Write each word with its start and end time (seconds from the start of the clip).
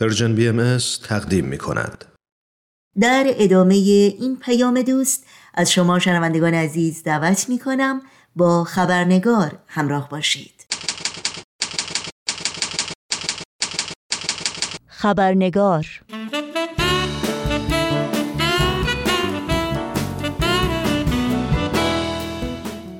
Persian 0.00 0.34
BM 0.34 0.78
تقدیم 1.04 1.44
می 1.44 1.58
کند. 1.58 2.04
در 3.00 3.24
ادامه 3.26 3.74
این 3.74 4.36
پیام 4.36 4.82
دوست 4.82 5.26
از 5.54 5.72
شما 5.72 5.98
شنوندگان 5.98 6.54
عزیز 6.54 7.02
دعوت 7.02 7.48
می 7.48 7.58
کنم 7.58 8.02
با 8.36 8.64
خبرنگار 8.64 9.58
همراه 9.66 10.08
باشید. 10.08 10.66
خبرنگار 14.86 15.86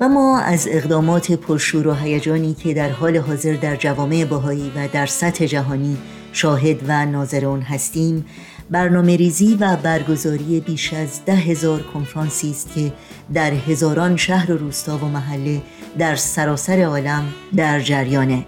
و 0.01 0.09
ما 0.09 0.39
از 0.39 0.67
اقدامات 0.71 1.31
پرشور 1.31 1.87
و 1.87 1.93
هیجانی 1.93 2.53
که 2.53 2.73
در 2.73 2.89
حال 2.89 3.17
حاضر 3.17 3.53
در 3.53 3.75
جوامع 3.75 4.25
بهایی 4.25 4.71
و 4.75 4.87
در 4.87 5.05
سطح 5.05 5.45
جهانی 5.45 5.97
شاهد 6.33 6.77
و 6.87 7.05
ناظر 7.05 7.45
اون 7.45 7.61
هستیم. 7.61 8.25
برنامه 8.69 9.15
ریزی 9.15 9.57
و 9.59 9.75
برگزاری 9.75 10.59
بیش 10.59 10.93
از 10.93 11.25
ده 11.25 11.35
هزار 11.35 11.81
کنفرانسی 11.81 12.51
است 12.51 12.73
که 12.75 12.93
در 13.33 13.51
هزاران 13.51 14.17
شهر 14.17 14.51
و 14.51 14.57
روستا 14.57 14.97
و 14.97 15.05
محله 15.05 15.61
در 15.97 16.15
سراسر 16.15 16.81
عالم 16.81 17.23
در 17.55 17.79
جریانه. 17.79 18.45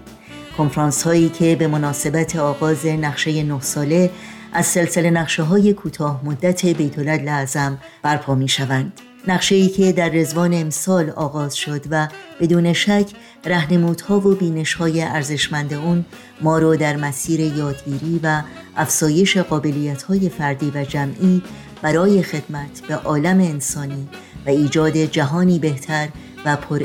کنفرانس 0.58 1.02
هایی 1.02 1.28
که 1.28 1.56
به 1.56 1.66
مناسبت 1.66 2.36
آغاز 2.36 2.86
نقشه 2.86 3.42
نه 3.42 3.60
ساله 3.60 4.10
از 4.52 4.66
سلسله 4.66 5.10
نقشه 5.10 5.42
های 5.42 5.72
کوتاه 5.72 6.20
مدت 6.24 6.66
بیتولد 6.66 7.22
لعظم 7.22 7.78
برپا 8.02 8.34
می 8.34 8.48
شوند 8.48 8.92
نقشه 9.28 9.54
ای 9.54 9.68
که 9.68 9.92
در 9.92 10.08
رزوان 10.08 10.54
امسال 10.54 11.10
آغاز 11.10 11.56
شد 11.56 11.82
و 11.90 12.08
بدون 12.40 12.72
شک 12.72 13.06
رهنمودها 13.44 14.20
و 14.20 14.34
بینشهای 14.34 15.02
ارزشمند 15.02 15.74
اون 15.74 16.04
ما 16.40 16.58
رو 16.58 16.76
در 16.76 16.96
مسیر 16.96 17.40
یادگیری 17.40 18.20
و 18.22 18.42
افزایش 18.76 19.36
قابلیت 19.36 20.02
های 20.02 20.28
فردی 20.28 20.72
و 20.74 20.84
جمعی 20.84 21.42
برای 21.82 22.22
خدمت 22.22 22.82
به 22.88 22.94
عالم 22.94 23.40
انسانی 23.40 24.08
و 24.46 24.50
ایجاد 24.50 24.96
جهانی 24.96 25.58
بهتر 25.58 26.08
و 26.44 26.56
پر 26.56 26.82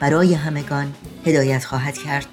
برای 0.00 0.34
همگان 0.34 0.92
هدایت 1.26 1.64
خواهد 1.64 1.98
کرد. 1.98 2.26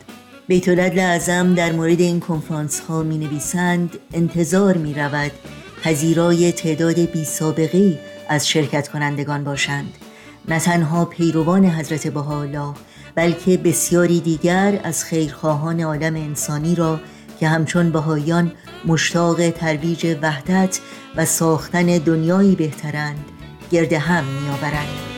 بیتولد 0.47 1.00
لعظم 1.00 1.56
در 1.56 1.72
مورد 1.72 2.00
این 2.00 2.19
کنفرانس 2.19 2.80
ها 2.80 3.03
می 3.03 3.17
نویسند 3.17 3.97
انتظار 4.13 4.78
می 4.78 4.94
رود 4.94 5.31
تعداد 6.52 7.00
بی 7.00 7.25
سابقه 7.25 8.00
از 8.30 8.47
شرکت 8.47 8.88
کنندگان 8.88 9.44
باشند 9.44 9.94
نه 10.47 10.59
تنها 10.59 11.05
پیروان 11.05 11.66
حضرت 11.66 12.08
بهاءالله 12.08 12.73
بلکه 13.16 13.58
بسیاری 13.58 14.19
دیگر 14.19 14.80
از 14.83 15.03
خیرخواهان 15.03 15.81
عالم 15.81 16.16
انسانی 16.16 16.75
را 16.75 17.00
که 17.39 17.47
همچون 17.47 17.91
بهایان 17.91 18.52
مشتاق 18.85 19.50
ترویج 19.50 20.17
وحدت 20.22 20.80
و 21.16 21.25
ساختن 21.25 21.85
دنیایی 21.97 22.55
بهترند 22.55 23.25
گرد 23.72 23.94
هم 23.94 24.23
میآورند 24.23 25.09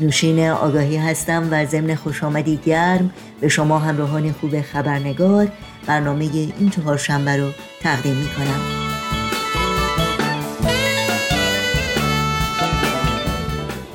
نوشین 0.00 0.48
آگاهی 0.48 0.96
هستم 0.96 1.48
و 1.50 1.66
ضمن 1.66 1.94
خوش 1.94 2.24
آمدی 2.24 2.56
گرم 2.56 3.10
به 3.40 3.48
شما 3.48 3.78
همراهان 3.78 4.32
خوب 4.32 4.60
خبرنگار 4.60 5.48
برنامه 5.86 6.24
این 6.58 6.70
چهارشنبه 6.70 7.36
رو 7.36 7.50
تقدیم 7.80 8.16
می 8.16 8.28
کنم. 8.28 8.91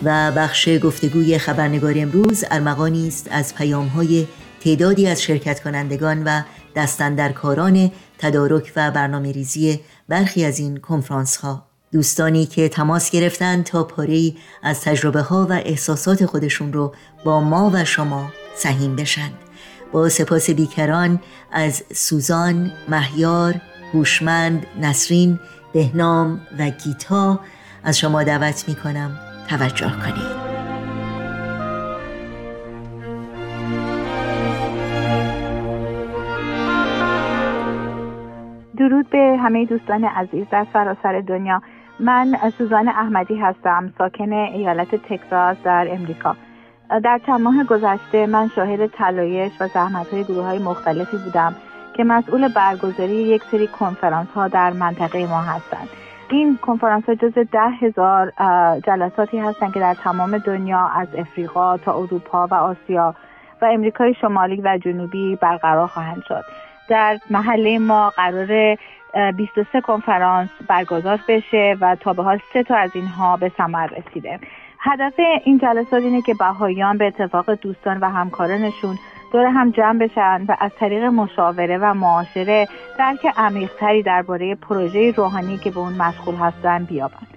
و 0.08 0.32
بخش 0.32 0.70
گفتگوی 0.84 1.38
خبرنگاری 1.38 2.02
امروز 2.02 2.44
ارمغانی 2.52 3.08
است 3.08 3.28
از 3.32 3.54
های 3.96 4.28
تعدادی 4.64 5.08
از 5.08 5.22
شرکت 5.22 5.64
کنندگان 5.64 6.24
و 6.24 6.42
دستندرکاران 6.76 7.92
تدارک 8.18 8.72
و 8.76 8.92
برنامه 8.92 9.32
ریزی 9.32 9.80
برخی 10.10 10.46
از 10.46 10.60
این 10.60 10.78
کنفرانس 10.78 11.38
ها 11.38 11.66
دوستانی 11.92 12.46
که 12.46 12.70
تماس 12.70 13.12
گرفتند 13.12 13.64
تا 13.64 13.84
پاره 13.84 14.34
از 14.64 14.82
تجربه 14.82 15.22
ها 15.22 15.48
و 15.50 15.54
احساسات 15.54 16.26
خودشون 16.26 16.74
رو 16.74 16.96
با 17.24 17.40
ما 17.40 17.72
و 17.74 17.86
شما 17.86 18.32
سهیم 18.56 18.96
بشن. 18.96 19.32
با 19.92 20.10
سپاس 20.10 20.50
بیکران 20.50 21.20
از 21.52 21.84
سوزان، 21.94 22.72
مهیار، 22.90 23.62
هوشمند، 23.94 24.66
نسرین، 24.82 25.40
بهنام 25.74 26.42
و 26.60 26.70
گیتا 26.70 27.40
از 27.84 27.98
شما 27.98 28.24
دعوت 28.24 28.64
می 28.68 28.76
کنم 28.76 29.27
توجه 29.50 29.92
کنید. 29.92 30.48
درود 38.78 39.10
به 39.10 39.38
همه 39.44 39.66
دوستان 39.66 40.04
عزیز 40.04 40.46
در 40.52 40.68
سراسر 40.74 41.22
دنیا. 41.22 41.62
من 42.00 42.38
سوزان 42.58 42.88
احمدی 42.88 43.36
هستم 43.36 43.94
ساکن 43.98 44.34
ایالت 44.34 44.96
تکساس 44.96 45.58
در 45.64 45.88
امریکا. 45.92 46.36
در 47.04 47.22
چند 47.26 47.42
ماه 47.42 47.64
گذشته 47.64 48.26
من 48.26 48.50
شاهد 48.56 48.86
تلایش 48.86 49.52
و 49.60 49.68
زحمت 49.68 50.14
های 50.14 50.24
گروه 50.24 50.46
های 50.46 50.60
مختلفی 50.60 51.18
بودم 51.18 51.56
که 51.94 52.04
مسئول 52.04 52.48
برگزاری 52.48 53.14
یک 53.14 53.44
سری 53.52 53.68
کنفرانس 53.68 54.28
ها 54.36 54.48
در 54.48 54.74
منطقه 54.74 55.28
ما 55.28 55.42
هستند. 55.42 55.90
این 56.30 56.58
کنفرانس 56.58 57.06
ها 57.06 57.16
جز 57.16 57.34
ده 57.52 57.70
هزار 57.82 58.34
جلساتی 58.80 59.38
هستند 59.38 59.74
که 59.74 59.80
در 59.80 59.94
تمام 59.94 60.38
دنیا 60.38 60.88
از 60.88 61.08
افریقا 61.18 61.78
تا 61.78 61.94
اروپا 61.94 62.48
و 62.48 62.54
آسیا 62.54 63.16
و 63.62 63.66
امریکای 63.66 64.14
شمالی 64.14 64.62
و 64.62 64.78
جنوبی 64.78 65.36
برقرار 65.36 65.88
خواهند 65.88 66.24
شد. 66.28 66.44
در 66.90 67.20
محله 67.30 67.80
ما 67.80 68.10
قرار 68.10 68.78
23 69.38 69.82
کنفرانس 69.82 70.50
برگزار 70.68 71.20
بشه 71.28 71.78
و 71.82 71.96
تا 71.96 72.14
به 72.14 72.24
حال 72.24 72.40
سه 72.54 72.64
تا 72.64 72.76
از 72.76 72.92
اینها 72.94 73.38
به 73.38 73.52
ثمر 73.58 73.88
رسیده. 73.88 74.40
هدف 74.80 75.14
این 75.44 75.58
جلسات 75.58 76.04
اینه 76.04 76.22
که 76.22 76.34
بهاییان 76.34 76.98
به 76.98 77.08
اتفاق 77.08 77.54
دوستان 77.54 78.00
و 78.00 78.10
همکارانشون 78.10 78.98
دور 79.32 79.46
هم 79.46 79.72
جمع 79.72 80.00
بشن 80.00 80.46
و 80.48 80.56
از 80.60 80.72
طریق 80.80 81.04
مشاوره 81.04 81.78
و 81.78 81.94
معاشره 81.94 82.68
درک 83.00 83.28
عمیقتری 83.38 84.04
درباره 84.04 84.56
پروژه 84.56 85.12
روحانی 85.12 85.58
که 85.58 85.72
به 85.72 85.80
اون 85.80 85.94
مشغول 85.94 86.36
هستن 86.36 86.84
بیابن 86.84 87.28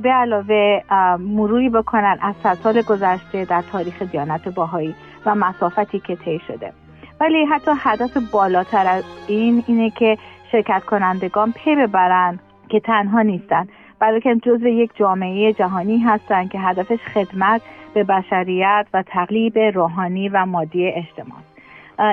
به 0.00 0.10
علاوه 0.10 0.82
مروری 1.18 1.68
بکنن 1.68 2.18
از 2.22 2.34
سال 2.62 2.82
گذشته 2.82 3.44
در 3.44 3.62
تاریخ 3.72 4.02
دیانت 4.02 4.48
باهایی 4.48 4.94
و 5.26 5.34
مسافتی 5.34 6.00
که 6.00 6.16
طی 6.16 6.40
شده. 6.46 6.72
ولی 7.20 7.44
حتی 7.44 7.70
هدف 7.78 8.16
بالاتر 8.32 8.86
از 8.86 9.04
این 9.28 9.64
اینه 9.66 9.90
که 9.90 10.18
شرکت 10.52 10.84
کنندگان 10.84 11.52
پی 11.52 11.76
ببرن 11.76 12.38
که 12.68 12.80
تنها 12.80 13.22
نیستن 13.22 13.68
بلکه 14.00 14.34
جزو 14.42 14.68
یک 14.68 14.90
جامعه 14.96 15.52
جهانی 15.52 15.98
هستند 15.98 16.50
که 16.50 16.58
هدفش 16.58 16.98
خدمت 17.14 17.62
به 17.98 18.04
بشریت 18.04 18.86
و 18.94 19.02
تقلیب 19.02 19.58
روحانی 19.58 20.28
و 20.28 20.46
مادی 20.46 20.86
اجتماع 20.86 21.38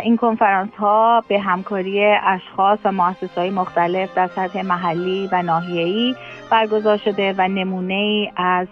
این 0.03 0.18
کنفرانس 0.18 0.72
ها 0.78 1.23
به 1.28 1.40
همکاری 1.40 2.06
اشخاص 2.06 2.79
و 2.84 2.91
مؤسسات 2.91 3.38
های 3.38 3.50
مختلف 3.50 4.16
در 4.16 4.28
سطح 4.28 4.62
محلی 4.62 5.29
و 5.31 5.41
ناحیه‌ای 5.41 6.16
برگزار 6.51 6.97
شده 6.97 7.34
و 7.38 7.47
نمونه 7.47 7.94
ای 7.94 8.31
از 8.38 8.68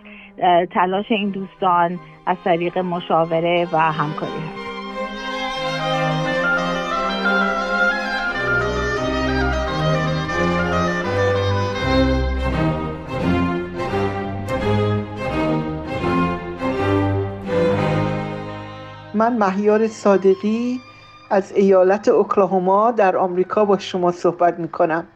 تلاش 0.72 1.12
این 1.12 1.30
دوستان 1.30 2.00
از 2.26 2.38
طریق 2.44 2.78
مشاوره 2.78 3.68
و 3.72 3.78
همکاری 3.78 4.32
هست. 4.32 4.63
من 19.14 19.38
مهیار 19.38 19.88
صادقی 19.88 20.82
از 21.30 21.52
ایالت 21.52 22.08
اوکلاهوما 22.08 22.92
در 22.92 23.18
آمریکا 23.18 23.66
با 23.66 23.78
شما 23.78 24.12
صحبت 24.12 24.60
می 24.60 24.68
کنم 24.68 25.08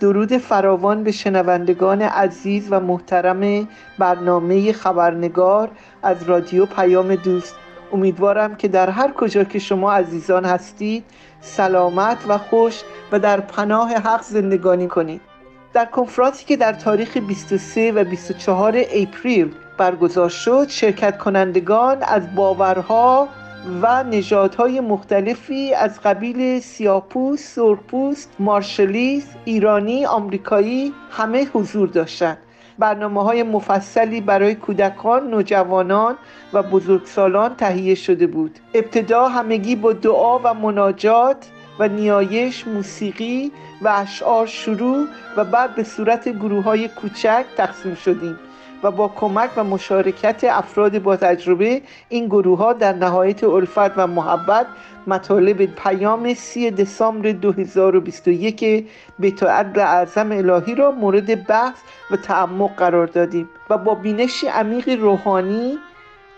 درود 0.00 0.36
فراوان 0.36 1.04
به 1.04 1.12
شنوندگان 1.12 2.02
عزیز 2.02 2.68
و 2.70 2.80
محترم 2.80 3.68
برنامه 3.98 4.72
خبرنگار 4.72 5.70
از 6.02 6.22
رادیو 6.22 6.66
پیام 6.66 7.14
دوست. 7.14 7.54
امیدوارم 7.92 8.54
که 8.54 8.68
در 8.68 8.90
هر 8.90 9.12
کجا 9.12 9.44
که 9.44 9.58
شما 9.58 9.92
عزیزان 9.92 10.44
هستید 10.44 11.04
سلامت 11.40 12.18
و 12.28 12.38
خوش 12.38 12.82
و 13.12 13.18
در 13.18 13.40
پناه 13.40 13.94
حق 13.94 14.22
زندگانی 14.22 14.88
کنید. 14.88 15.29
در 15.72 15.84
کنفرانسی 15.84 16.44
که 16.44 16.56
در 16.56 16.72
تاریخ 16.72 17.16
23 17.16 17.92
و 17.92 18.04
24 18.04 18.76
اپریل 18.90 19.52
برگزار 19.78 20.28
شد 20.28 20.68
شرکت 20.68 21.18
کنندگان 21.18 22.02
از 22.02 22.34
باورها 22.34 23.28
و 23.82 24.04
نژادهای 24.04 24.80
مختلفی 24.80 25.74
از 25.74 26.00
قبیل 26.00 26.60
سیاپوس، 26.60 27.54
سرپوست، 27.54 28.30
مارشلیس، 28.38 29.26
ایرانی، 29.44 30.06
آمریکایی 30.06 30.92
همه 31.10 31.46
حضور 31.52 31.88
داشتند. 31.88 32.38
برنامه 32.78 33.22
های 33.22 33.42
مفصلی 33.42 34.20
برای 34.20 34.54
کودکان، 34.54 35.30
نوجوانان 35.30 36.16
و 36.52 36.62
بزرگسالان 36.62 37.56
تهیه 37.56 37.94
شده 37.94 38.26
بود 38.26 38.58
ابتدا 38.74 39.28
همگی 39.28 39.76
با 39.76 39.92
دعا 39.92 40.38
و 40.38 40.54
مناجات 40.54 41.46
و 41.80 41.88
نیایش 41.88 42.66
موسیقی 42.66 43.52
و 43.82 43.88
اشعار 43.88 44.46
شروع 44.46 45.06
و 45.36 45.44
بعد 45.44 45.74
به 45.74 45.84
صورت 45.84 46.28
گروه 46.28 46.64
های 46.64 46.88
کوچک 46.88 47.44
تقسیم 47.56 47.94
شدیم 47.94 48.38
و 48.82 48.90
با 48.90 49.08
کمک 49.08 49.50
و 49.56 49.64
مشارکت 49.64 50.44
افراد 50.44 50.98
با 50.98 51.16
تجربه 51.16 51.82
این 52.08 52.26
گروه 52.26 52.58
ها 52.58 52.72
در 52.72 52.92
نهایت 52.92 53.44
الفت 53.44 53.98
و 53.98 54.06
محبت 54.06 54.66
مطالب 55.06 55.66
پیام 55.66 56.34
سی 56.34 56.70
دسامبر 56.70 57.32
2021 57.32 58.88
به 59.18 59.32
عدل 59.48 59.80
اعظم 59.80 60.32
الهی 60.32 60.74
را 60.74 60.90
مورد 60.90 61.46
بحث 61.46 61.78
و 62.10 62.16
تعمق 62.16 62.74
قرار 62.76 63.06
دادیم 63.06 63.48
و 63.70 63.78
با 63.78 63.94
بینشی 63.94 64.46
عمیق 64.46 64.88
روحانی 64.88 65.78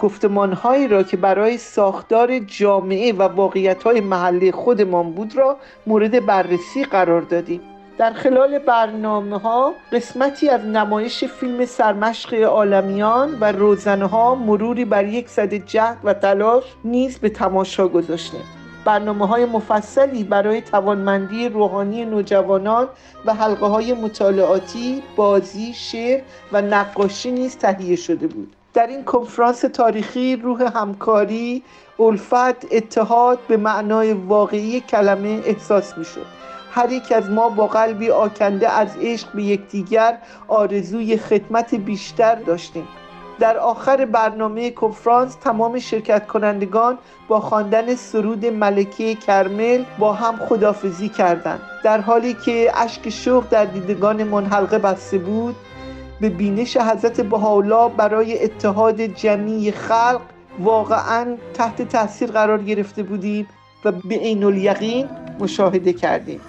گفتمانهایی 0.02 0.88
را 0.88 1.02
که 1.02 1.16
برای 1.16 1.58
ساختار 1.58 2.38
جامعه 2.38 3.12
و 3.12 3.22
واقعیتهای 3.22 4.00
محلی 4.00 4.52
خودمان 4.52 5.12
بود 5.12 5.36
را 5.36 5.56
مورد 5.86 6.26
بررسی 6.26 6.84
قرار 6.84 7.20
دادیم. 7.20 7.60
در 7.98 8.12
خلال 8.12 8.58
برنامه 8.58 9.38
ها 9.38 9.72
قسمتی 9.92 10.48
از 10.48 10.60
نمایش 10.60 11.24
فیلم 11.24 11.64
سرمشق 11.64 12.34
عالمیان 12.34 13.38
و 13.40 13.52
روزنه 13.52 14.06
ها 14.06 14.34
مروری 14.34 14.84
بر 14.84 15.06
یک 15.06 15.28
صد 15.28 15.54
جهد 15.54 15.98
و 16.04 16.14
تلاش 16.14 16.64
نیز 16.84 17.18
به 17.18 17.28
تماشا 17.28 17.88
گذاشتیم. 17.88 18.44
برنامه 18.84 19.26
های 19.26 19.44
مفصلی 19.44 20.24
برای 20.24 20.60
توانمندی 20.60 21.48
روحانی 21.48 22.04
نوجوانان 22.04 22.88
و 23.24 23.34
حلقه 23.34 23.66
های 23.66 23.92
مطالعاتی، 23.92 25.02
بازی، 25.16 25.72
شعر 25.74 26.20
و 26.52 26.62
نقاشی 26.62 27.30
نیز 27.30 27.56
تهیه 27.56 27.96
شده 27.96 28.26
بود. 28.26 28.56
در 28.74 28.86
این 28.86 29.04
کنفرانس 29.04 29.60
تاریخی 29.60 30.36
روح 30.36 30.78
همکاری، 30.78 31.62
الفت، 32.00 32.72
اتحاد 32.72 33.38
به 33.48 33.56
معنای 33.56 34.12
واقعی 34.12 34.80
کلمه 34.80 35.42
احساس 35.44 35.98
می 35.98 36.04
شد 36.04 36.26
هر 36.72 36.92
یک 36.92 37.12
از 37.12 37.30
ما 37.30 37.48
با 37.48 37.66
قلبی 37.66 38.10
آکنده 38.10 38.68
از 38.68 38.88
عشق 39.00 39.32
به 39.32 39.42
یکدیگر 39.42 40.18
آرزوی 40.48 41.16
خدمت 41.16 41.74
بیشتر 41.74 42.34
داشتیم. 42.34 42.88
در 43.38 43.58
آخر 43.58 44.04
برنامه 44.04 44.70
کنفرانس 44.70 45.34
تمام 45.34 45.78
شرکت 45.78 46.26
کنندگان 46.26 46.98
با 47.28 47.40
خواندن 47.40 47.94
سرود 47.94 48.46
ملکه 48.46 49.14
کرمل 49.14 49.84
با 49.98 50.12
هم 50.12 50.36
خدافزی 50.36 51.08
کردند. 51.08 51.60
در 51.84 52.00
حالی 52.00 52.34
که 52.34 52.72
اشک 52.74 53.08
شوق 53.08 53.44
در 53.50 53.64
دیدگان 53.64 54.24
منحلقه 54.24 54.78
بسته 54.78 55.18
بود 55.18 55.56
به 56.22 56.28
بینش 56.28 56.76
حضرت 56.76 57.20
بهاولا 57.20 57.88
برای 57.88 58.44
اتحاد 58.44 59.00
جمعی 59.00 59.72
خلق 59.72 60.20
واقعا 60.58 61.36
تحت 61.54 61.82
تاثیر 61.82 62.30
قرار 62.30 62.62
گرفته 62.62 63.02
بودیم 63.02 63.48
و 63.84 63.92
به 63.92 64.14
عین 64.14 64.44
الیقین 64.44 65.08
مشاهده 65.40 65.92
کردیم. 65.92 66.40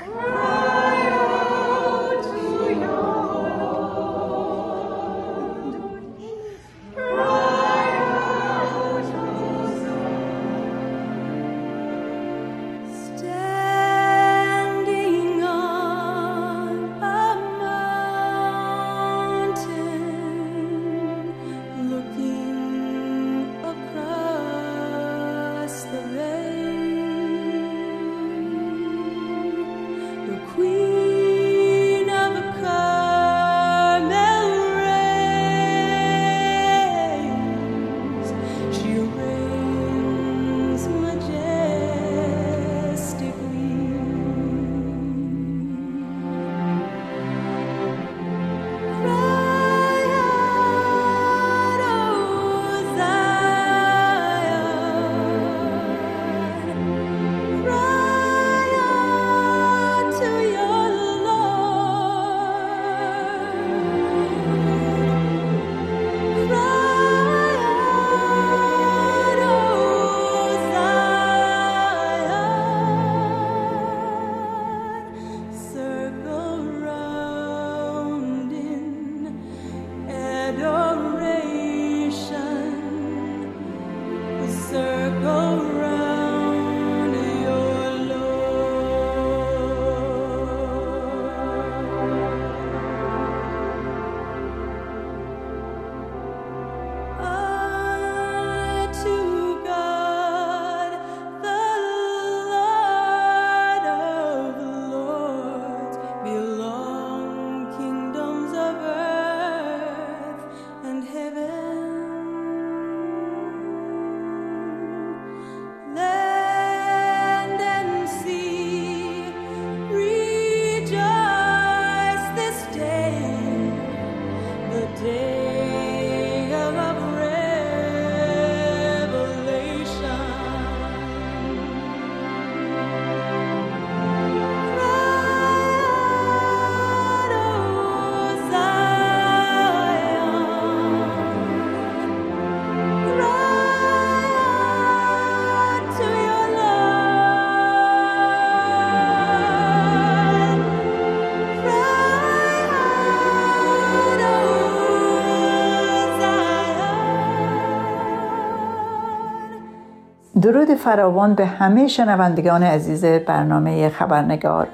درود 160.43 160.73
فراوان 160.73 161.33
به 161.33 161.45
همه 161.45 161.87
شنوندگان 161.87 162.63
عزیز 162.63 163.05
برنامه 163.05 163.89
خبرنگار. 163.89 164.67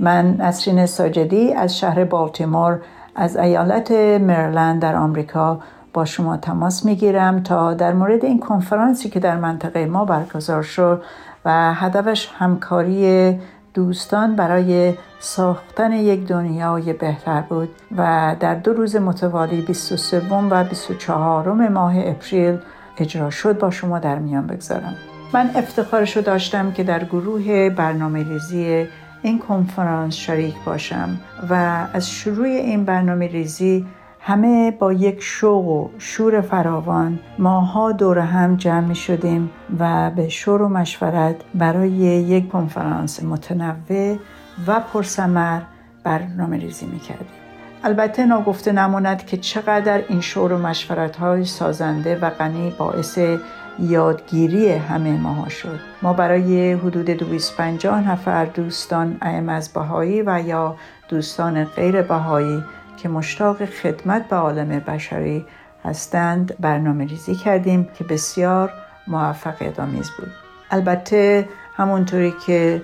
من 0.00 0.36
نسرین 0.36 0.86
ساجدی 0.86 1.54
از 1.54 1.78
شهر 1.78 2.04
بالتیمور 2.04 2.80
از 3.14 3.36
ایالت 3.36 3.90
مریلند 4.20 4.82
در 4.82 4.96
آمریکا 4.96 5.60
با 5.92 6.04
شما 6.04 6.36
تماس 6.36 6.84
می 6.84 6.96
گیرم 6.96 7.42
تا 7.42 7.74
در 7.74 7.92
مورد 7.92 8.24
این 8.24 8.40
کنفرانسی 8.40 9.10
که 9.10 9.20
در 9.20 9.36
منطقه 9.36 9.86
ما 9.86 10.04
برگزار 10.04 10.62
شد 10.62 11.02
و 11.44 11.74
هدفش 11.74 12.30
همکاری 12.38 13.38
دوستان 13.74 14.36
برای 14.36 14.94
ساختن 15.20 15.92
یک 15.92 16.26
دنیای 16.26 16.92
بهتر 16.92 17.40
بود 17.40 17.68
و 17.96 18.36
در 18.40 18.54
دو 18.54 18.72
روز 18.72 18.96
متوالی 18.96 19.60
23 19.60 20.22
و 20.50 20.64
24 20.64 21.68
ماه 21.68 21.94
اپریل 21.98 22.58
اجرا 22.98 23.30
شد. 23.30 23.58
با 23.58 23.70
شما 23.70 23.98
در 23.98 24.18
میان 24.18 24.46
بگذارم. 24.46 24.96
من 25.34 25.50
افتخارش 25.54 26.16
رو 26.16 26.22
داشتم 26.22 26.72
که 26.72 26.84
در 26.84 27.04
گروه 27.04 27.70
برنامه 27.70 28.28
ریزی 28.28 28.86
این 29.22 29.38
کنفرانس 29.38 30.14
شریک 30.14 30.54
باشم 30.66 31.18
و 31.50 31.54
از 31.92 32.10
شروع 32.10 32.46
این 32.46 32.84
برنامه 32.84 33.26
ریزی 33.26 33.86
همه 34.20 34.70
با 34.70 34.92
یک 34.92 35.22
شوق 35.22 35.66
و 35.68 35.88
شور 35.98 36.40
فراوان 36.40 37.18
ماها 37.38 37.92
دور 37.92 38.18
هم 38.18 38.56
جمع 38.56 38.80
می 38.86 38.94
شدیم 38.94 39.50
و 39.78 40.10
به 40.10 40.28
شور 40.28 40.62
و 40.62 40.68
مشورت 40.68 41.36
برای 41.54 41.90
یک 41.90 42.48
کنفرانس 42.48 43.22
متنوع 43.22 44.18
و 44.66 44.80
پرسمر 44.80 45.60
برنامه 46.04 46.56
ریزی 46.56 46.86
می 46.86 46.98
کردیم. 46.98 47.26
البته 47.84 48.26
ناگفته 48.26 48.72
نماند 48.72 49.26
که 49.26 49.36
چقدر 49.36 50.02
این 50.08 50.20
شور 50.20 50.52
و 50.52 50.58
مشورت 50.58 51.16
های 51.16 51.44
سازنده 51.44 52.18
و 52.18 52.30
غنی 52.30 52.74
باعث 52.78 53.18
یادگیری 53.78 54.72
همه 54.72 55.12
ماها 55.12 55.48
شد. 55.48 55.80
ما 56.02 56.12
برای 56.12 56.72
حدود 56.72 57.10
250 57.10 58.10
نفر 58.10 58.44
دوستان 58.44 59.16
ائم 59.22 59.48
از 59.48 59.72
بهایی 59.72 60.22
و 60.22 60.42
یا 60.46 60.76
دوستان 61.08 61.64
غیر 61.64 62.02
بهایی 62.02 62.64
که 62.96 63.08
مشتاق 63.08 63.64
خدمت 63.64 64.28
به 64.28 64.36
عالم 64.36 64.68
بشری 64.68 65.46
هستند 65.84 66.56
برنامه 66.60 67.04
ریزی 67.04 67.34
کردیم 67.34 67.88
که 67.98 68.04
بسیار 68.04 68.72
موفقیت 69.06 69.80
آمیز 69.80 70.10
بود. 70.18 70.32
البته 70.70 71.48
همونطوری 71.76 72.34
که 72.46 72.82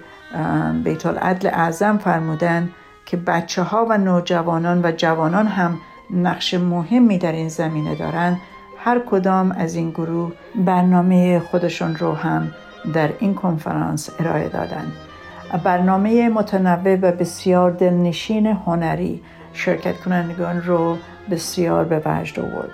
بیت 0.85 1.07
العدل 1.07 1.49
اعظم 1.49 1.99
فرمودن 1.99 2.71
که 3.07 3.17
بچه 3.17 3.63
ها 3.63 3.87
و 3.91 3.99
نوجوانان 3.99 4.81
و 4.85 4.93
جوانان 4.93 5.47
هم 5.47 5.79
نقش 6.11 6.55
مهمی 6.55 7.19
در 7.19 7.33
این 7.33 7.49
زمینه 7.49 7.95
دارند. 7.95 8.37
هر 8.85 8.99
کدام 8.99 9.53
از 9.53 9.75
این 9.75 9.91
گروه 9.91 10.33
برنامه 10.55 11.41
خودشون 11.41 11.97
رو 11.97 12.13
هم 12.13 12.53
در 12.95 13.11
این 13.19 13.35
کنفرانس 13.35 14.11
ارائه 14.19 14.49
دادند. 14.49 14.93
برنامه 15.65 16.29
متنوع 16.29 16.95
و 16.95 17.13
بسیار 17.13 17.71
دلنشین 17.71 18.47
هنری 18.47 19.23
شرکت 19.53 20.01
کنندگان 20.01 20.63
رو 20.63 20.97
بسیار 21.31 21.85
به 21.85 22.03
وجد 22.05 22.41
آورد 22.41 22.71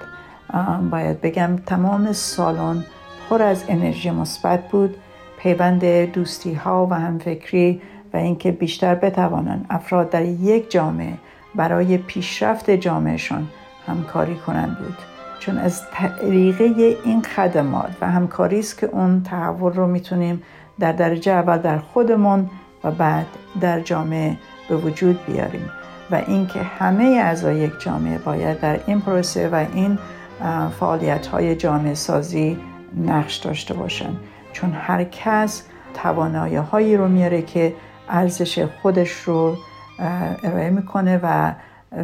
باید 0.91 1.21
بگم 1.21 1.57
تمام 1.67 2.13
سالن 2.13 2.85
پر 3.31 3.43
از 3.43 3.65
انرژی 3.69 4.11
مثبت 4.11 4.69
بود 4.69 4.97
پیوند 5.39 5.85
دوستی 5.85 6.55
ها 6.55 6.87
و 6.91 6.95
همفکری 6.95 7.83
و 8.15 8.17
اینکه 8.17 8.53
بیشتر 8.53 8.95
بتوانند 8.95 9.67
افراد 9.71 10.11
در 10.11 10.25
یک 10.25 10.71
جامعه 10.71 11.13
برای 11.55 11.99
پیشرفت 11.99 12.71
جامعهشان 12.71 13.49
همکاری 13.87 14.35
کنند 14.35 14.79
بود 14.79 15.16
چون 15.47 15.59
از 15.59 15.83
طریقه 15.91 16.97
این 17.05 17.23
خدمات 17.23 17.91
و 18.01 18.11
همکاری 18.11 18.59
است 18.59 18.79
که 18.79 18.87
اون 18.87 19.23
تحول 19.23 19.73
رو 19.73 19.87
می‌تونیم 19.87 20.43
در 20.79 20.93
درجه 20.93 21.33
اول 21.33 21.59
در 21.59 21.79
خودمون 21.79 22.51
و 22.85 22.91
بعد 22.91 23.27
در 23.61 23.81
جامعه 23.81 24.37
به 24.69 24.77
وجود 24.77 25.27
بیاریم. 25.27 25.71
و 26.11 26.23
اینکه 26.27 26.63
همه 26.63 27.05
اعضای 27.05 27.57
یک 27.57 27.73
جامعه 27.81 28.19
باید 28.19 28.61
در 28.61 28.81
این 28.87 29.01
پروسه 29.01 29.49
و 29.49 29.65
این 29.75 29.99
فعالیت 30.81 31.27
های 31.27 31.57
جامعه 31.57 31.95
سازی 31.95 32.59
نقش 33.07 33.37
داشته 33.37 33.75
باشن. 33.75 34.17
چون 34.53 34.73
هر 34.73 35.05
کس 35.05 35.63
توانایی 35.95 36.57
هایی 36.57 36.97
رو 36.97 37.09
میاره 37.09 37.43
که 37.43 37.75
ارزش 38.09 38.67
خودش 38.83 39.11
رو 39.11 39.57
ارائه 40.45 40.71
می‌کنه 40.71 41.21
و 41.23 41.53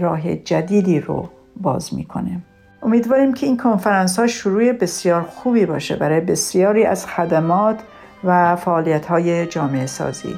راه 0.00 0.34
جدیدی 0.34 1.00
رو 1.00 1.28
باز 1.56 1.94
می‌کنه. 1.94 2.40
امیدواریم 2.82 3.34
که 3.34 3.46
این 3.46 3.56
کنفرانس 3.56 4.18
ها 4.18 4.26
شروع 4.26 4.72
بسیار 4.72 5.22
خوبی 5.22 5.66
باشه 5.66 5.96
برای 5.96 6.20
بسیاری 6.20 6.84
از 6.84 7.06
خدمات 7.06 7.80
و 8.24 8.56
فعالیت 8.56 9.06
های 9.06 9.46
جامعه 9.46 9.86
سازی 9.86 10.34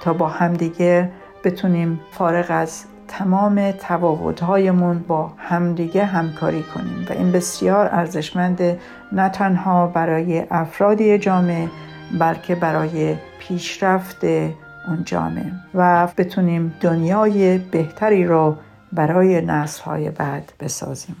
تا 0.00 0.12
با 0.12 0.28
همدیگه 0.28 1.10
بتونیم 1.44 2.00
فارغ 2.12 2.46
از 2.48 2.84
تمام 3.08 3.70
تفاوت‌هایمون 3.70 4.98
با 4.98 5.32
همدیگه 5.38 6.04
همکاری 6.04 6.62
کنیم 6.62 7.06
و 7.10 7.12
این 7.12 7.32
بسیار 7.32 7.88
ارزشمند 7.92 8.78
نه 9.12 9.28
تنها 9.28 9.86
برای 9.86 10.44
افرادی 10.50 11.18
جامعه 11.18 11.68
بلکه 12.18 12.54
برای 12.54 13.16
پیشرفت 13.38 14.24
اون 14.88 15.04
جامعه. 15.04 15.52
و 15.74 16.08
بتونیم 16.16 16.74
دنیای 16.80 17.58
بهتری 17.58 18.24
رو 18.24 18.56
برای 18.94 19.40
نسل‌های 19.40 20.10
بعد 20.10 20.52
بسازیم. 20.60 21.16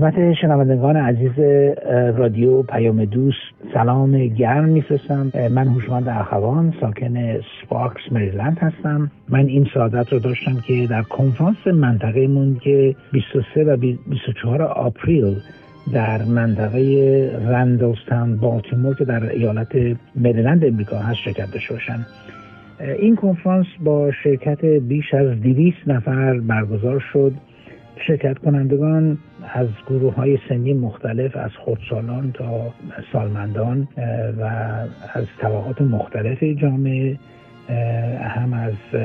خدمت 0.00 0.32
شنوندگان 0.32 0.96
عزیز 0.96 1.38
رادیو 2.16 2.62
پیام 2.62 3.04
دوست. 3.04 3.38
سلام 3.74 4.26
گرم 4.26 4.64
میفرستم. 4.64 5.32
من 5.50 5.68
هوشمند 5.68 6.08
اخوان 6.08 6.74
ساکن 6.80 7.40
سپارکس 7.62 8.00
مریلند 8.12 8.58
هستم. 8.58 9.10
من 9.28 9.46
این 9.46 9.66
سعادت 9.74 10.12
رو 10.12 10.18
داشتم 10.18 10.56
که 10.66 10.86
در 10.90 11.02
کنفرانس 11.02 11.66
منطقه 11.66 12.26
مون 12.26 12.56
که 12.62 12.96
23 13.12 13.64
و 13.64 13.76
24 13.76 14.62
آپریل 14.62 15.36
در 15.92 16.22
منطقه 16.22 16.82
رندلستان 17.48 18.36
بالتیمور 18.36 18.94
که 18.94 19.04
در 19.04 19.30
ایالت 19.30 19.96
مریلند 20.16 20.64
امریکا 20.64 20.98
هست 20.98 21.18
شرکت 21.24 21.52
داشته 21.52 21.74
باشم. 21.74 22.06
این 22.98 23.16
کنفرانس 23.16 23.66
با 23.84 24.10
شرکت 24.24 24.64
بیش 24.64 25.14
از 25.14 25.40
200 25.40 25.76
نفر 25.86 26.40
برگزار 26.40 27.04
شد. 27.12 27.32
شرکت 28.06 28.38
کنندگان 28.38 29.18
از 29.52 29.68
گروه 29.86 30.14
های 30.14 30.38
سنی 30.48 30.72
مختلف 30.72 31.36
از 31.36 31.50
خودسالان 31.64 32.32
تا 32.32 32.72
سالمندان 33.12 33.88
و 34.40 34.44
از 35.14 35.26
طبقات 35.40 35.82
مختلف 35.82 36.42
جامعه 36.42 37.18
هم 38.20 38.52
از 38.52 39.00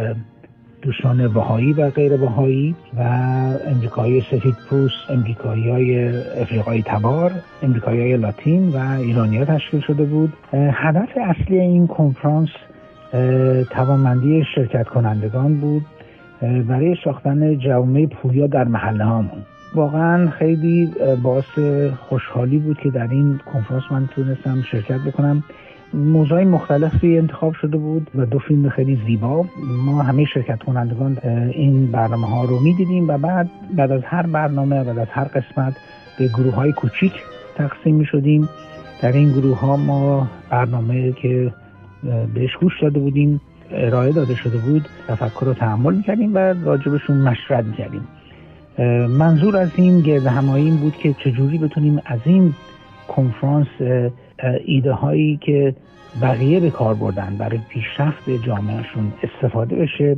دوستان 0.82 1.34
بهایی 1.34 1.74
و 1.74 1.90
غیر 1.90 2.18
بهایی 2.18 2.76
و 2.98 3.02
امریکایی 3.68 4.22
سفید 4.22 4.56
پوست 4.70 5.10
امریکایی 5.10 5.70
های 5.70 6.08
افریقایی 6.42 6.84
تبار 6.84 7.32
امریکایی 7.64 8.02
های 8.02 8.18
لاتین 8.18 8.70
و 8.70 9.00
ایرانی 9.00 9.38
ها 9.38 9.46
تشکیل 9.46 9.82
شده 9.82 10.04
بود. 10.06 10.34
هدف 10.54 11.10
اصلی 11.18 11.60
این 11.60 11.88
کنفرانس 11.88 12.50
توانمندی 13.72 14.44
شرکت 14.56 14.88
کنندگان 14.88 15.60
بود 15.60 15.86
برای 16.42 16.96
ساختن 17.04 17.58
جوامع 17.58 18.06
پویا 18.06 18.48
در 18.48 18.64
محله 18.64 19.04
هامون. 19.04 19.44
واقعا 19.76 20.30
خیلی 20.30 20.92
باعث 21.24 21.60
خوشحالی 22.00 22.58
بود 22.58 22.78
که 22.78 22.90
در 22.90 23.08
این 23.08 23.40
کنفرانس 23.54 23.84
من 23.92 24.08
تونستم 24.08 24.62
شرکت 24.72 25.00
بکنم. 25.00 25.44
موضوع 25.94 26.44
مختلفی 26.44 27.18
انتخاب 27.18 27.54
شده 27.54 27.78
بود 27.78 28.12
و 28.16 28.26
دو 28.26 28.40
فیلم 28.40 28.70
خیلی 28.70 29.02
زیبا. 29.08 29.46
ما 29.86 30.04
همه 30.04 30.26
شرکت 30.26 30.64
کنندگان 30.64 31.18
این 31.52 31.92
برنامه 31.92 32.28
ها 32.28 32.46
رو 32.46 32.60
می‌دیدیم 32.60 33.08
و 33.08 33.18
بعد 33.18 33.50
بعد 33.76 33.92
از 33.92 34.02
هر 34.04 34.28
برنامه 34.28 34.84
بعد 34.84 35.00
از 35.00 35.08
هر 35.12 35.24
قسمت 35.24 35.76
به 36.20 36.28
گروه 36.28 36.54
های 36.54 36.72
کوچیک 36.72 37.14
تقسیم 37.56 37.96
می 37.96 38.06
شدیم 38.06 38.50
در 39.02 39.12
این 39.12 39.32
گروه 39.32 39.60
ها 39.60 39.78
ما 39.78 40.28
برنامه 40.50 41.12
که 41.12 41.54
بهش 42.34 42.56
گوش 42.62 42.82
داده 42.82 43.00
بودیم 43.00 43.42
ارائه 43.72 44.12
داده 44.12 44.36
شده 44.36 44.58
بود 44.58 44.88
تفکر 45.08 45.46
رو 45.46 45.54
تحمل 45.54 45.96
می‌کردیم 45.96 46.36
و 46.36 46.38
راجبشون 46.38 47.18
مشورت 47.18 47.66
می‌کردیم. 47.66 48.02
منظور 49.10 49.58
از 49.58 49.70
این 49.76 50.02
گرد 50.02 50.26
همایی 50.26 50.66
این 50.66 50.78
بود 50.78 50.96
که 50.96 51.14
چجوری 51.14 51.58
بتونیم 51.58 52.02
از 52.06 52.20
این 52.26 52.54
کنفرانس 53.08 53.68
ایده 54.66 54.92
هایی 54.92 55.38
که 55.38 55.76
بقیه 56.22 56.60
به 56.60 56.70
کار 56.70 56.94
بردن 56.94 57.36
برای 57.38 57.60
پیشرفت 57.70 58.30
جامعهشون 58.30 59.14
استفاده 59.24 59.76
بشه 59.76 60.18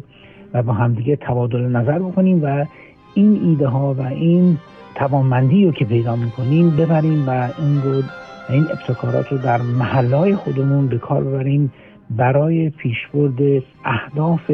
و 0.54 0.64
با 0.64 0.74
همدیگه 0.74 1.16
تبادل 1.16 1.62
نظر 1.62 2.00
بکنیم 2.00 2.44
و 2.44 2.66
این 3.14 3.42
ایده 3.44 3.68
ها 3.68 3.94
و 3.94 4.02
این 4.02 4.58
توانمندی 4.96 5.66
رو 5.66 5.72
که 5.72 5.86
پیدا 5.86 6.16
می‌کنیم 6.16 6.76
ببریم 6.76 7.30
و 7.30 7.50
این 7.60 7.82
رو 7.82 8.02
این 8.50 8.64
ابتکارات 8.64 9.32
رو 9.32 9.38
در 9.38 9.62
محلهای 9.62 10.36
خودمون 10.36 10.88
به 10.88 10.98
کار 10.98 11.24
ببریم. 11.24 11.72
برای 12.10 12.70
پیشبرد 12.70 13.64
اهداف 13.86 14.52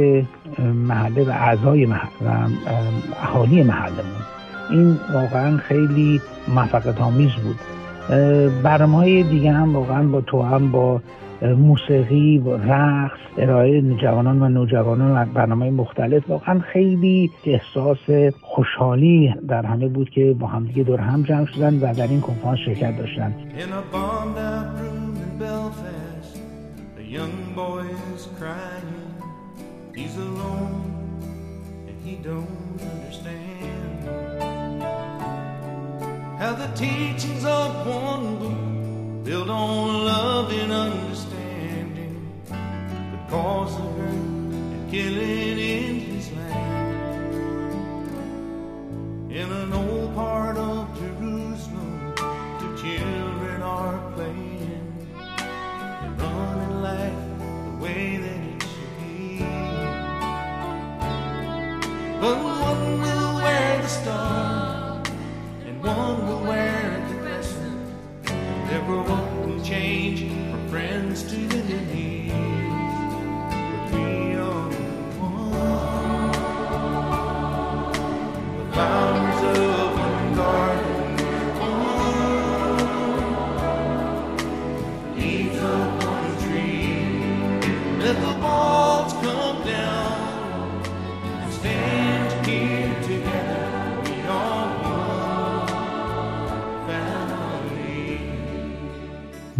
محله 0.74 1.24
و 1.24 1.30
اعضای 1.30 1.86
محل 1.86 2.08
و 2.26 2.30
اهالی 3.24 3.64
محلمون. 3.64 4.24
این 4.72 4.98
واقعا 5.14 5.58
خیلی 5.58 6.22
موفقیت 6.56 7.02
آمیز 7.02 7.32
بود 7.32 7.56
برنامه 8.64 9.24
دیگه 9.24 9.52
هم 9.52 9.76
واقعا 9.76 10.04
با 10.04 10.22
تو 10.22 10.42
هم 10.42 10.72
با 10.72 11.02
موسیقی 11.42 12.38
و 12.38 12.58
رقص 12.58 13.20
ارائه 13.38 13.82
جوانان 13.82 14.42
و 14.42 14.50
نوجوانان 14.50 15.12
و 15.12 15.26
برنامه 15.34 15.72
مختلف 15.72 16.30
واقعا 16.30 16.60
خیلی 16.60 17.32
احساس 17.46 18.34
خوشحالی 18.42 19.36
در 19.48 19.66
همه 19.66 19.88
بود 19.88 20.10
که 20.10 20.36
با 20.40 20.48
همدیگه 20.48 20.84
دور 20.84 21.00
هم 21.00 21.24
جمع 21.24 21.46
شدن 21.46 21.74
و 21.74 21.94
در 21.94 22.08
این 22.08 22.22
کنفرانس 22.22 22.60
شرکت 22.60 22.98
داشتن. 22.98 23.34
How 36.40 36.54
the 36.54 36.68
teachings 36.76 37.46
of 37.46 37.86
one 37.86 38.40
book 38.40 39.26
build 39.26 39.50
on 39.52 40.06
love 40.06 40.52
and 40.52 40.72
understanding, 40.72 42.32
but 42.50 43.30
cause 43.30 43.76
of 43.76 43.96
hurt 43.96 44.08
and 44.08 44.92
killing 44.92 45.60
in 45.60 45.93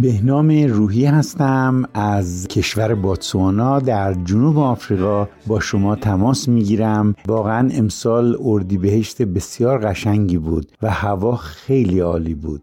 بهنام 0.04 0.50
روحی 0.50 1.04
هستم 1.04 1.82
از 1.94 2.48
کشور 2.48 2.94
باتسوانا 2.94 3.80
در 3.80 4.14
جنوب 4.14 4.58
آفریقا. 4.58 5.28
با 5.46 5.60
شما 5.60 5.96
تماس 5.96 6.48
می‌گیرم. 6.48 7.14
واقعا 7.26 7.68
امسال 7.72 8.36
اردیبهشت 8.40 9.22
بسیار 9.22 9.78
قشنگی 9.78 10.38
بود 10.38 10.72
و 10.82 10.90
هوا 10.90 11.36
خیلی 11.36 12.00
عالی 12.00 12.34
بود. 12.34 12.62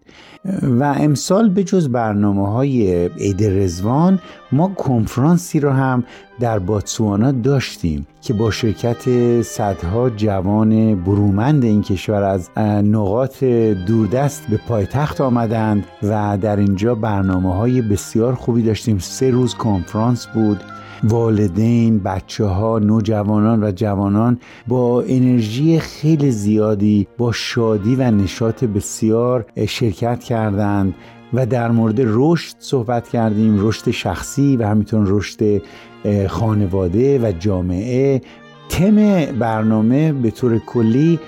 و 0.64 0.84
امسال 0.84 1.50
به 1.50 1.64
جز 1.64 1.90
برنامه 1.90 2.52
های 2.52 3.08
عید 3.08 3.44
رزوان 3.44 4.20
ما 4.52 4.68
کنفرانسی 4.68 5.60
رو 5.60 5.70
هم 5.70 6.04
در 6.40 6.60
باتسوانا 6.60 7.32
داشتیم 7.32 8.08
که 8.22 8.34
با 8.34 8.52
شرکت 8.52 9.42
صدها 9.42 10.10
جوان 10.10 10.96
برومند 11.04 11.64
این 11.64 11.82
کشور 11.82 12.24
از 12.24 12.50
نقاط 12.84 13.44
دوردست 13.88 14.48
به 14.50 14.58
پایتخت 14.58 15.22
آمدند 15.22 15.86
و 16.04 16.38
در 16.42 16.56
اینجا 16.56 16.96
برنامه 16.96 17.56
های 17.56 17.82
بسیار 17.82 18.36
خوبی 18.36 18.64
داشتیم. 18.64 19.00
سه 19.00 19.30
روز 19.30 19.56
کنفرانس 19.56 20.28
بود. 20.28 20.64
والدین، 21.04 22.00
بچه 22.00 22.46
ها، 22.46 22.80
نوجوانان 22.80 23.64
و 23.64 23.72
جوانان 23.72 24.40
با 24.68 25.02
انرژی 25.02 25.80
خیلی 25.80 26.32
زیادی 26.32 27.08
با 27.18 27.32
شادی 27.32 27.96
و 27.96 28.12
نشاط 28.12 28.64
بسیار 28.64 29.46
شرکت 29.68 30.20
کردند. 30.20 30.94
و 31.34 31.46
در 31.46 31.72
مورد 31.72 31.96
رشد 32.00 32.56
صحبت 32.60 33.10
کردیم 33.10 33.68
رشد 33.68 33.92
شخصی 33.92 34.58
و 34.58 34.68
همینطور 34.68 35.04
رشد 35.06 35.62
خانواده 36.28 37.20
و 37.20 37.32
جامعه. 37.32 38.22
تم 38.70 39.26
برنامه 39.26 40.14
به 40.14 40.32
طور 40.32 40.60
کلی 40.60 41.20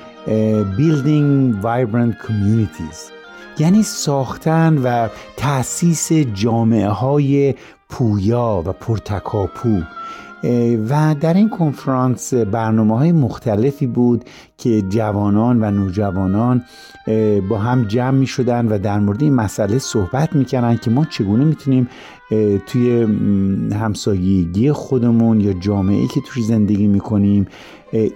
Building 0.78 1.64
Vibrant 1.64 2.28
Communities. 2.28 3.14
یعنی 3.60 3.84
ساختن 3.84 4.78
و 4.78 5.08
تأسیس 5.38 6.12
جامعه 6.14 6.88
های 6.88 7.56
پویا 7.90 8.64
و 8.66 8.72
پرتکاپو. 8.72 9.82
و 10.90 11.16
در 11.22 11.34
این 11.34 11.50
کنفرانس 11.50 12.34
برنامه 12.34 12.98
های 12.98 13.12
مختلفی 13.12 13.88
بود 13.88 14.24
که 14.58 14.82
جوانان 14.82 15.64
و 15.64 15.72
نوجوانان 15.72 16.64
با 17.50 17.58
هم 17.58 17.84
جمع 17.84 18.18
می 18.18 18.28
شدن 18.28 18.68
و 18.68 18.78
در 18.78 19.00
مورد 19.00 19.24
این 19.24 19.34
مسئله 19.34 19.78
صحبت 19.78 20.36
می 20.36 20.46
کردن 20.46 20.76
که 20.76 20.92
ما 20.92 21.06
چگونه 21.06 21.44
می‌تونیم 21.44 21.88
توی 22.68 23.02
همسایگی 23.74 24.72
خودمون 24.72 25.42
یا 25.42 25.54
جامعه 25.54 26.08
که 26.08 26.22
توی 26.28 26.44
زندگی 26.44 26.88
می 26.88 27.00
کنیم 27.00 27.48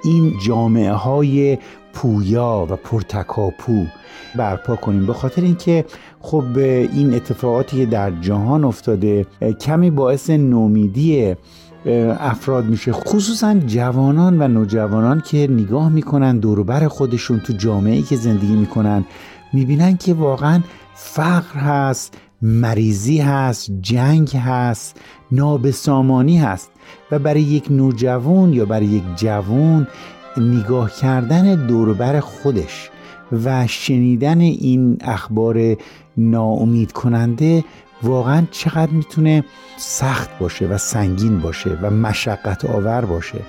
این 0.03 0.33
جامعه 0.45 0.91
های 0.91 1.57
پویا 1.93 2.67
و 2.69 2.75
پرتکاپو 2.75 3.85
برپا 4.35 4.75
کنیم. 4.75 5.05
به 5.05 5.13
خاطر 5.13 5.41
اینکه 5.41 5.85
خب 6.19 6.57
این 6.57 7.13
اتفاقاتی 7.13 7.77
که 7.77 7.85
در 7.85 8.11
جهان 8.11 8.63
افتاده 8.63 9.25
کمی 9.61 9.91
باعث 9.91 10.29
نومیدی 10.29 11.35
افراد 12.19 12.65
میشه. 12.65 12.91
خصوصا 12.91 13.53
جوانان 13.53 14.41
و 14.41 14.47
نوجوانان 14.47 15.21
که 15.21 15.47
نگاه 15.51 15.89
می‌کنن 15.89 16.37
دوروبر 16.37 16.87
خودشون 16.87 17.39
تو 17.39 17.53
جامعه 17.53 18.01
که 18.01 18.15
زندگی 18.15 18.55
می‌کنن 18.55 19.05
می‌بینن 19.53 19.97
که 19.97 20.13
واقعا 20.13 20.61
فقر 20.95 21.59
هست 21.59 22.17
مریضی 22.41 23.17
هست 23.17 23.71
جنگ 23.81 24.37
هست 24.37 24.99
نابسامانی 25.31 26.37
هست. 26.37 26.71
و 27.11 27.19
برای 27.19 27.41
یک 27.41 27.71
نوجوان 27.71 28.53
یا 28.53 28.65
برای 28.65 28.85
یک 28.85 29.03
جوان 29.15 29.87
نگاه 30.37 30.91
کردن 30.91 31.67
دوروبر 31.67 32.19
خودش 32.19 32.89
و 33.45 33.67
شنیدن 33.67 34.39
این 34.39 34.97
اخبار 35.01 35.75
ناامید 36.17 36.91
کننده 36.91 37.63
واقعا 38.03 38.47
چقدر 38.51 38.91
می‌تونه 38.91 39.43
سخت 39.77 40.39
باشه 40.39 40.67
و 40.67 40.77
سنگین 40.77 41.39
باشه 41.39 41.77
و 41.81 41.89
مشقت 41.89 42.65
آور 42.65 43.05
باشه. 43.05 43.39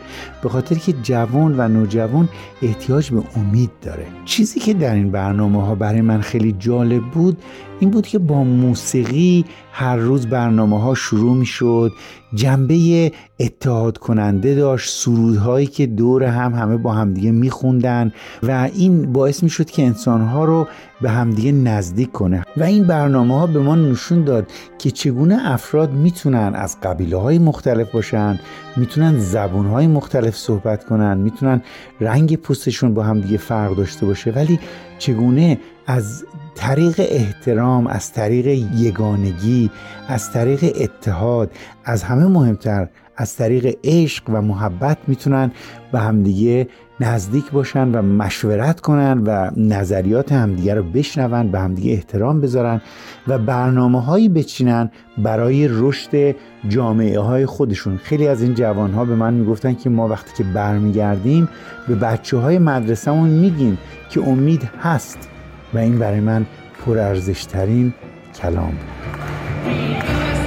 به 0.42 0.48
خاطر 0.48 0.74
که 0.74 0.92
جوان 0.92 1.60
و 1.60 1.68
نوجوان 1.68 2.28
احتیاج 2.62 3.10
به 3.10 3.22
امید 3.36 3.70
داره. 3.82 4.06
چیزی 4.24 4.60
که 4.60 4.74
در 4.74 4.94
این 4.94 5.10
برنامه 5.10 5.66
ها 5.66 5.74
برای 5.74 6.00
من 6.00 6.20
خیلی 6.20 6.52
جالب 6.52 7.02
بود 7.02 7.42
این 7.80 7.90
بود 7.90 8.06
که 8.06 8.18
با 8.18 8.44
موسیقی 8.44 9.44
هر 9.72 9.96
روز 9.96 10.26
برنامه 10.26 10.80
ها 10.80 10.94
شروع 10.94 11.36
می 11.36 11.46
شد 11.46 11.92
جنبه 12.34 13.12
اتحاد 13.40 13.98
کننده 13.98 14.54
داشت 14.54 14.90
سرودهایی 14.90 15.66
که 15.66 15.86
دور 15.86 16.24
هم 16.24 16.54
همه 16.54 16.76
با 16.76 16.92
همدیگه 16.92 17.30
می 17.30 17.50
خوندن 17.50 18.12
و 18.42 18.68
این 18.74 19.12
باعث 19.12 19.42
می 19.42 19.50
شد 19.50 19.70
که 19.70 19.82
انسانها 19.82 20.44
رو 20.44 20.66
به 21.00 21.10
همدیگه 21.10 21.52
نزدیک 21.52 22.12
کنه. 22.12 22.44
و 22.56 22.62
این 22.62 22.86
برنامه 22.86 23.38
ها 23.38 23.46
به 23.46 23.58
ما 23.58 23.76
نشون 23.76 24.24
داد 24.24 24.46
که 24.78 24.90
چگونه 24.90 25.38
افراد 25.44 25.92
می‌تونن 25.92 26.52
از 26.54 26.80
قبیله 26.80 27.16
های 27.16 27.38
مختلف 27.38 27.92
باشن 27.92 28.38
می‌تونن 28.76 29.18
زبون 29.18 29.66
های 29.66 29.86
مختلف 29.86 30.36
صحبت 30.36 30.84
کنن 30.84 31.18
می‌تونن 31.18 31.62
رنگ 32.00 32.36
پوستشون 32.36 32.94
با 32.94 33.02
همدیگه 33.02 33.36
فرق 33.36 33.76
داشته 33.76 34.06
باشه 34.06 34.30
ولی 34.30 34.60
چگونه 34.98 35.58
از 35.86 36.24
طریق 36.58 36.94
احترام 36.98 37.86
از 37.86 38.12
طریق 38.12 38.46
یگانگی 38.76 39.70
از 40.08 40.32
طریق 40.32 40.76
اتحاد 40.80 41.50
از 41.84 42.02
همه 42.02 42.26
مهمتر 42.26 42.88
از 43.16 43.36
طریق 43.36 43.78
عشق 43.84 44.24
و 44.28 44.42
محبت 44.42 44.98
می‌تونن 45.06 45.50
به 45.92 45.98
همدیگه 45.98 46.68
نزدیک 47.00 47.50
باشن 47.50 47.88
و 47.88 48.02
مشورت 48.02 48.80
کنن 48.80 49.22
و 49.26 49.50
نظریات 49.56 50.32
همدیگه 50.32 50.74
رو 50.74 50.82
بشنون 50.82 51.50
به 51.50 51.60
همدیگه 51.60 51.92
احترام 51.92 52.40
بذارن 52.40 52.80
و 53.28 53.38
برنامه 53.38 54.02
هایی 54.02 54.28
بچینن 54.28 54.90
برای 55.18 55.68
رشد 55.70 56.34
جامعه 56.68 57.20
های 57.20 57.46
خودشون. 57.46 57.96
خیلی 57.96 58.28
از 58.28 58.42
این 58.42 58.54
جوان 58.54 58.92
ها 58.92 59.04
به 59.04 59.14
من 59.14 59.34
می‌گفتن 59.34 59.74
که 59.74 59.90
ما 59.90 60.08
وقتی 60.08 60.30
که 60.36 60.44
برمیگردیم 60.44 61.48
به 61.88 61.94
بچه 61.94 62.36
های 62.36 62.58
مدرسهمون 62.58 63.30
میگیم 63.30 63.78
که 64.10 64.20
امید 64.20 64.70
هست. 64.82 65.37
و 65.74 65.78
این 65.78 65.98
برای 65.98 66.20
من 66.20 66.46
پرارزشترین 66.86 67.94
کلام 68.42 68.70
بود. 68.70 70.37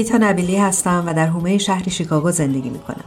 گیتا 0.00 0.18
نبیلی 0.18 0.56
هستم 0.56 1.04
و 1.06 1.14
در 1.14 1.26
حومه 1.26 1.58
شهر 1.58 1.88
شیکاگو 1.88 2.30
زندگی 2.30 2.70
می 2.70 2.78
کنم. 2.78 3.04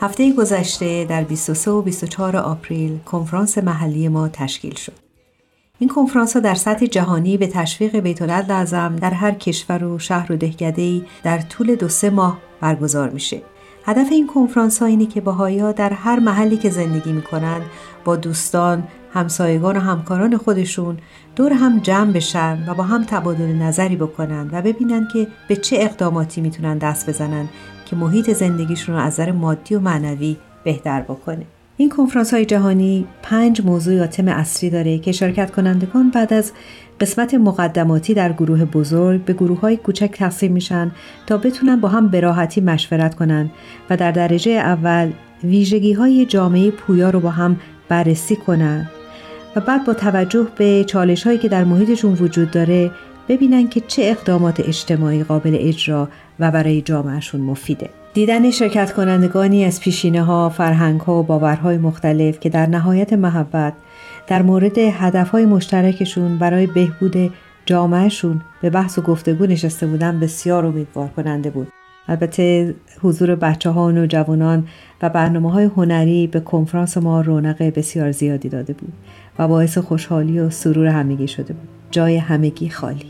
هفته 0.00 0.32
گذشته 0.32 1.04
در 1.04 1.24
23 1.24 1.70
و 1.70 1.82
24 1.82 2.36
آپریل 2.36 2.98
کنفرانس 2.98 3.58
محلی 3.58 4.08
ما 4.08 4.28
تشکیل 4.28 4.74
شد. 4.74 4.92
این 5.78 5.90
کنفرانس 5.90 6.34
ها 6.34 6.40
در 6.40 6.54
سطح 6.54 6.86
جهانی 6.86 7.36
به 7.36 7.46
تشویق 7.46 7.96
بیت 7.96 8.22
اعظم 8.22 8.96
در 8.96 9.10
هر 9.10 9.30
کشور 9.30 9.84
و 9.84 9.98
شهر 9.98 10.32
و 10.32 10.36
دهکده‌ای 10.36 11.02
در 11.22 11.38
طول 11.38 11.74
دو 11.74 11.88
سه 11.88 12.10
ماه 12.10 12.38
برگزار 12.60 13.10
میشه. 13.10 13.42
هدف 13.86 14.06
این 14.10 14.26
کنفرانس 14.26 14.78
ها 14.78 14.86
اینه 14.86 15.06
که 15.06 15.20
باهایا 15.20 15.72
در 15.72 15.92
هر 15.92 16.18
محلی 16.18 16.56
که 16.56 16.70
زندگی 16.70 17.12
می‌کنن 17.12 17.62
با 18.04 18.16
دوستان، 18.16 18.82
همسایگان 19.12 19.76
و 19.76 19.80
همکاران 19.80 20.36
خودشون 20.36 20.98
دور 21.36 21.52
هم 21.52 21.78
جمع 21.78 22.12
بشن 22.12 22.64
و 22.68 22.74
با 22.74 22.82
هم 22.82 23.04
تبادل 23.04 23.52
نظری 23.52 23.96
بکنن 23.96 24.48
و 24.52 24.62
ببینن 24.62 25.08
که 25.12 25.26
به 25.48 25.56
چه 25.56 25.76
اقداماتی 25.80 26.40
می‌تونن 26.40 26.78
دست 26.78 27.08
بزنن 27.08 27.48
که 27.86 27.96
محیط 27.96 28.32
زندگیشون 28.32 28.94
رو 28.94 29.00
از 29.00 29.12
نظر 29.12 29.32
مادی 29.32 29.74
و 29.74 29.80
معنوی 29.80 30.36
بهتر 30.64 31.00
بکنه. 31.00 31.46
این 31.76 31.88
کنفرانس 31.88 32.34
های 32.34 32.44
جهانی 32.44 33.06
پنج 33.22 33.62
موضوع 33.64 33.94
یا 33.94 34.06
تم 34.06 34.28
اصلی 34.28 34.70
داره 34.70 34.98
که 34.98 35.12
شرکت 35.12 35.50
کنندگان 35.50 36.10
بعد 36.10 36.32
از 36.32 36.52
قسمت 37.00 37.34
مقدماتی 37.34 38.14
در 38.14 38.32
گروه 38.32 38.64
بزرگ 38.64 39.24
به 39.24 39.32
گروه 39.32 39.60
های 39.60 39.76
کوچک 39.76 40.10
تقسیم 40.12 40.52
میشن 40.52 40.90
تا 41.26 41.36
بتونن 41.36 41.80
با 41.80 41.88
هم 41.88 42.08
براحتی 42.08 42.60
مشورت 42.60 43.14
کنن 43.14 43.50
و 43.90 43.96
در 43.96 44.12
درجه 44.12 44.50
اول 44.50 45.12
ویژگی 45.44 45.92
های 45.92 46.26
جامعه 46.26 46.70
پویا 46.70 47.10
رو 47.10 47.20
با 47.20 47.30
هم 47.30 47.56
بررسی 47.88 48.36
کنن 48.36 48.90
بعد 49.60 49.84
با 49.84 49.94
توجه 49.94 50.46
به 50.56 50.84
چالش 50.84 51.26
هایی 51.26 51.38
که 51.38 51.48
در 51.48 51.64
محیطشون 51.64 52.12
وجود 52.12 52.50
داره 52.50 52.90
ببینن 53.28 53.68
که 53.68 53.80
چه 53.80 54.02
اقدامات 54.04 54.60
اجتماعی 54.60 55.24
قابل 55.24 55.56
اجرا 55.60 56.08
و 56.40 56.50
برای 56.50 56.82
جامعهشون 56.82 57.40
مفیده. 57.40 57.90
دیدن 58.14 58.50
شرکت 58.50 58.92
کنندگانی 58.92 59.64
از 59.64 59.80
پیشینه 59.80 60.22
ها، 60.22 60.48
فرهنگ 60.48 61.00
ها 61.00 61.14
و 61.14 61.22
باورهای 61.22 61.78
مختلف 61.78 62.40
که 62.40 62.48
در 62.48 62.66
نهایت 62.66 63.12
محبت 63.12 63.72
در 64.26 64.42
مورد 64.42 64.78
هدف 64.78 65.30
های 65.30 65.46
مشترکشون 65.46 66.38
برای 66.38 66.66
بهبود 66.66 67.32
جامعهشون 67.66 68.40
به 68.62 68.70
بحث 68.70 68.98
و 68.98 69.02
گفتگو 69.02 69.46
نشسته 69.46 69.86
بودن 69.86 70.20
بسیار 70.20 70.66
امیدوار 70.66 71.08
کننده 71.08 71.50
بود. 71.50 71.68
البته 72.08 72.74
حضور 73.02 73.34
بچه 73.34 73.70
ها 73.70 73.86
و 73.86 74.06
جوانان 74.06 74.68
و 75.02 75.08
برنامه 75.08 75.52
های 75.52 75.64
هنری 75.64 76.26
به 76.26 76.40
کنفرانس 76.40 76.96
ما 76.96 77.20
رونق 77.20 77.62
بسیار 77.62 78.12
زیادی 78.12 78.48
داده 78.48 78.72
بود 78.72 78.92
و 79.38 79.48
باعث 79.48 79.78
خوشحالی 79.78 80.40
و 80.40 80.50
سرور 80.50 80.86
همگی 80.86 81.28
شده 81.28 81.52
بود. 81.54 81.68
جای 81.90 82.16
همگی 82.16 82.70
خالی. 82.70 83.06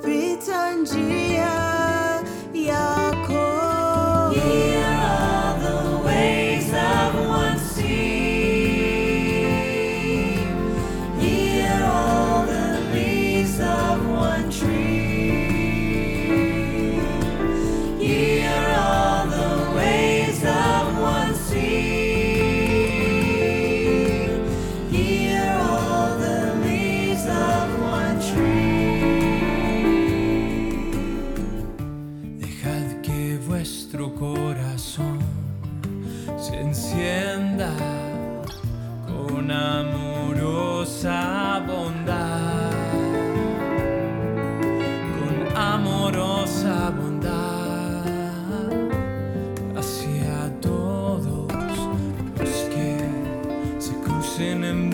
kupita 0.00 0.72
njia 0.74 1.59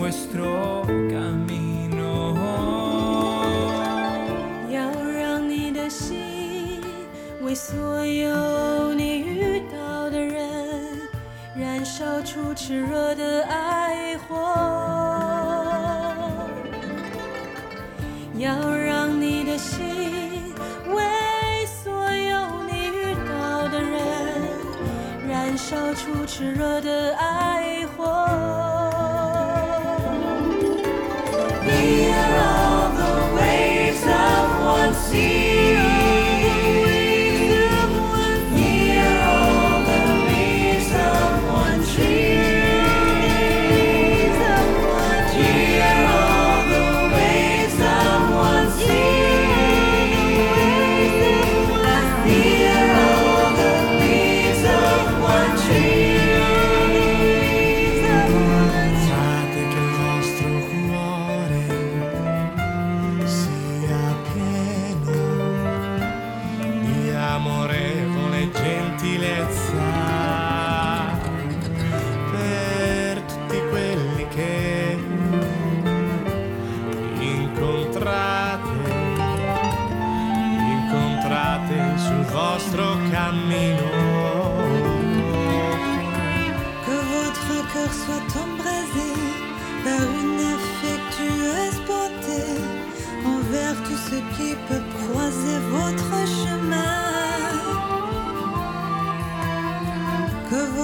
nuestro 0.07 0.83
camino. 1.09 1.66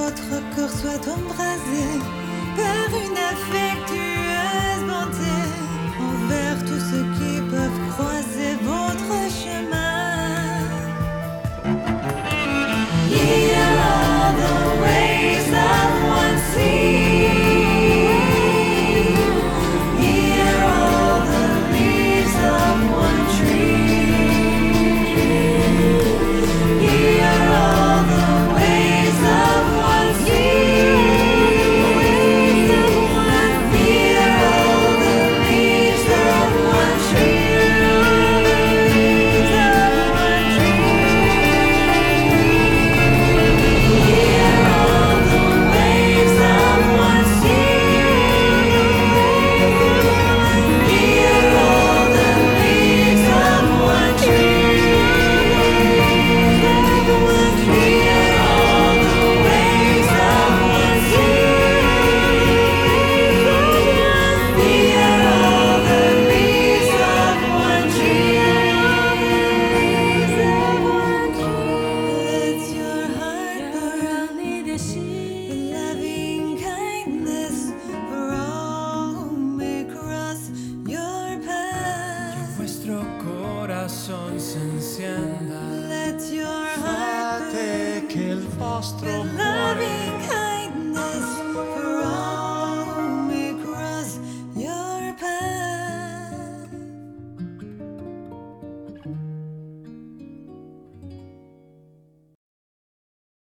votre 0.04 0.56
corps 0.56 0.70
soit 0.70 1.08
embrasé 1.16 1.86
par 2.58 2.88
une 3.06 3.18
affectueuse 3.32 4.84
bonté 4.90 5.36
envers 5.98 6.60
tout 6.66 6.82
ce 6.92 7.13